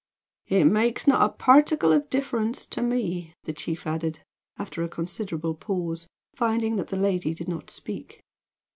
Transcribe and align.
"It 0.47 0.63
makes 0.63 1.05
not 1.05 1.21
a 1.23 1.29
particle 1.31 1.91
of 1.93 2.09
difference 2.09 2.65
to 2.65 2.81
me," 2.81 3.35
the 3.43 3.53
chief 3.53 3.85
added, 3.85 4.23
after 4.57 4.81
a 4.81 4.89
considerable 4.89 5.53
pause, 5.53 6.07
finding 6.33 6.75
that 6.77 6.87
the 6.87 6.97
lady 6.97 7.35
did 7.35 7.47
not 7.47 7.69
speak. 7.69 8.23